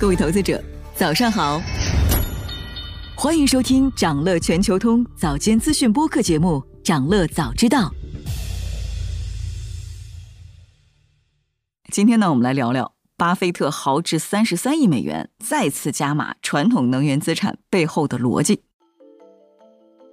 [0.00, 0.62] 各位投资者，
[0.94, 1.60] 早上好！
[3.16, 7.80] 欢迎收听长乐全球通早间资讯播客节目《长乐早知道》。
[11.90, 18.62] 今天呢，我们来聊聊巴菲特豪掷三十三亿美元再次加码传统能源资产背后的逻辑。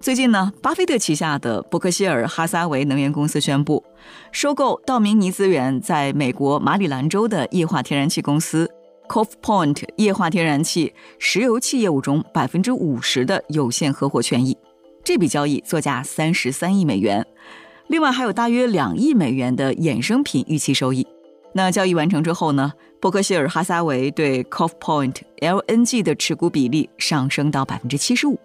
[0.00, 3.84] 最近呢，巴菲特旗下的伯克希尔哈撒韦能源公司宣布，
[4.30, 8.70] 收购道明尼资源在美国马里兰州的液化天然气公司
[9.12, 14.56] Cove Point 液化天然气石油气业务中百分之五十的有限合伙权益。
[15.04, 17.26] 这笔交易作价三十三亿美元，
[17.88, 21.06] 另外还有大约两亿美元的衍生品预期收益。
[21.52, 22.72] 那交易完成之后呢，
[23.02, 28.40] 伯克希尔哈撒韦对 Cove Point LNG 的持股比例上升到百分之七十五。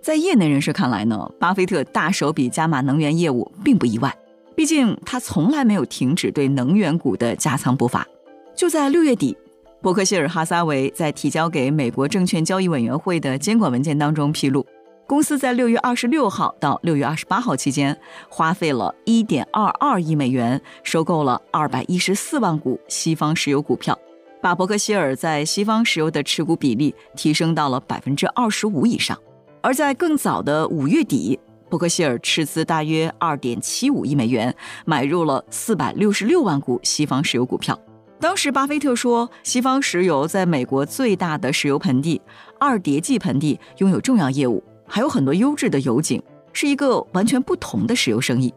[0.00, 4.16] 在业内人士看来呢，巴菲特大手笔加码能源业务并不意外，
[4.54, 8.06] 毕竟他从来没有停止对能源股的加仓步伐。
[8.54, 9.36] 就在六月底，
[9.84, 14.64] 伯克希尔哈撒韦在提交给美国证券交易委员会的监管文件当中披露，
[15.06, 17.94] 公司在六月二十六号到六月二十八号期间，
[18.30, 23.94] 花费了一点二二亿美元收购了二百一十四万股西方石油股票，
[24.40, 29.14] 把伯克希尔在西方石油的持股比例提升到了百分之二十五以上。
[29.60, 37.78] 而在更早的五月底，伯克希尔斥资大约二点七五亿美元买入了四百六十六万股西方石油股票。
[38.20, 42.20] 当时，巴菲特说，西方石油在美国最大的石油盆地
[42.58, 48.52] 二叠纪盆地拥有重要业务，还有很多优质的油井，是一个完全不同的石油生意。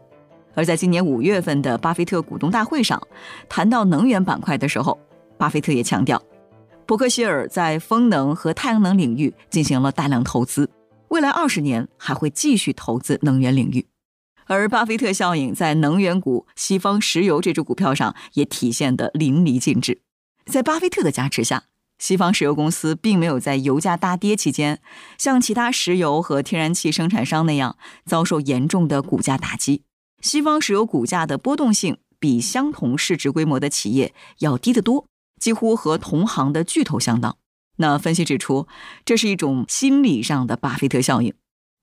[0.54, 3.00] 而在今年五月份的巴菲特股东大会上，
[3.48, 4.98] 谈到能源板块的时候，
[5.36, 6.22] 巴菲特也强调，
[6.86, 10.70] 伯克希尔在风能和太阳能领域进行了大量投资。
[11.08, 13.86] 未来二十年还会继续投资能源领域，
[14.48, 20.00] 而巴菲特效应在能源股西方石油这只股票上也体现得淋漓尽致。
[20.46, 21.64] 在巴菲特的加持下，
[21.98, 24.80] 西方石油公司并没有在油价大跌期间
[25.18, 29.82] 像其他石油和天然气生产商那样遭受严重的股价打击。
[30.20, 35.06] 西方石油股价的波动性比相同市值规模的企业要低得多，
[35.38, 37.36] 几乎和同行的巨头相当。
[37.76, 38.66] 那分析指出，
[39.04, 41.34] 这是一种心理上的巴菲特效应。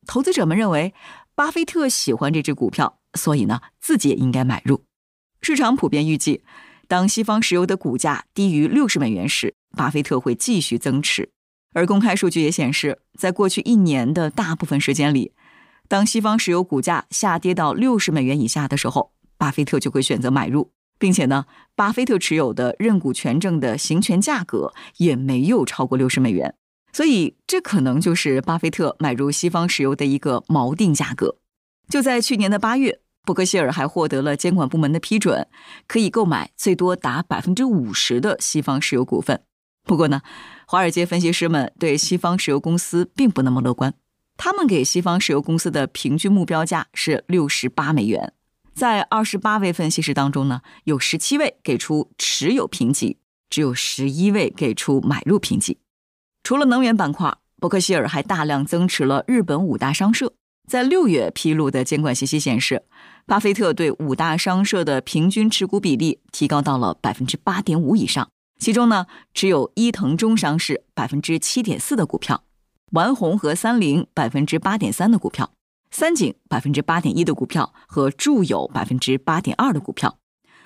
[0.05, 0.93] 投资者们认为，
[1.35, 4.83] 巴菲特喜欢这只股票，所以呢，自己也应该买入。
[5.41, 6.43] 市场普遍预计，
[6.87, 11.29] 当西方石油的股价低于六十美元时，巴菲特会继续增持。
[11.73, 15.33] 而公开数据也显示，在过去一年的大部分时间里，
[15.87, 20.71] 当西方石油股价下跌到六十美元以下的时候，巴菲特就会选择买入。
[20.97, 21.45] 并且呢，
[21.75, 26.55] 巴菲特持有的认股权证的行权价格也没有超过六十美元，
[26.95, 31.35] 所以这可能就是巴菲特买入西方石油的一个锚定价格。
[31.89, 35.45] 就在去年的八月，伯克希尔还获得了监管部门的批准，
[35.89, 39.41] 可以购买最多达百分之五十的西方石油股份。
[39.83, 40.21] 不过呢，
[40.67, 43.93] 华尔街分析师们对西方石油公司并不那么乐观，
[44.37, 48.31] 他们给西方石油公司的平均目标价是六十八美元。
[48.73, 53.17] 在二十八位分析师当中呢，有十七位给出持有评级，
[53.49, 55.79] 只有十一位给出买入评级。
[56.45, 60.31] 除了能源板块，伯克希尔还大量增持了日本五大商社。
[60.67, 62.83] 在六月披露的监管信息显示，
[63.25, 68.29] 巴菲特对五大商社的平均持股比例提高到了百分之八点五以上，
[68.59, 72.43] 其中呢，持有伊藤忠商是百分之七点四的股票，
[72.91, 75.49] 丸红和三菱百分之八点三的股票。
[75.89, 80.19] 三井百分之八点一的股票和住友百分之八点二的股票，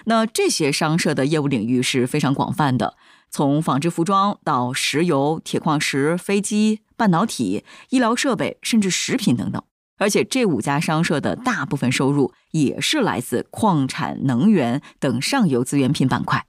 [0.05, 2.95] 那这些商社的业务领域是非常广泛的，
[3.29, 9.61] 从纺织服装到石油、铁矿石、飞机、半导体、医疗设备，甚至食品等等。
[9.97, 16.45] 而且这五家商社的大部分收入也是来自矿产、能源等上游资源品板块。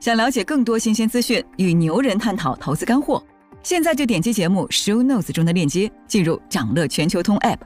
[0.00, 3.22] 想了解更多新鲜资讯，与牛人探讨投资干货。
[3.62, 7.58] 现在就点击节目 show notes 中的链接，进入掌乐全球通 app。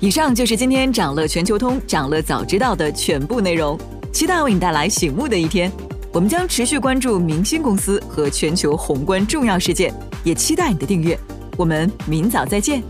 [0.00, 3.76] 以上就是今天掌乐全球通掌乐早知道的全部内容，
[4.12, 5.72] 期待为你带来醒目的一天。
[6.12, 11.18] 我们将持续关注明星公司和全球宏观重要事件，也期待你的订阅。
[11.56, 12.80] 我们明早再见。